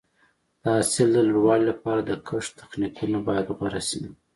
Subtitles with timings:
[0.63, 3.99] د حاصل د لوړوالي لپاره د کښت تخنیکونه باید غوره شي.